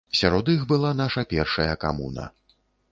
[0.19, 2.29] Сярод іх была наша першая камуна.